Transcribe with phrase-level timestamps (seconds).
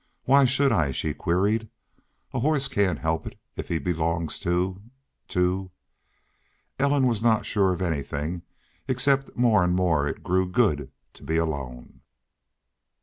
[0.25, 1.69] "Why should I?" she queried.
[2.33, 4.81] "A horse cain't help it if he belongs to
[5.27, 5.69] to"
[6.79, 8.41] Ellen was not sure of anything
[8.87, 12.01] except that more and more it grew good to be alone.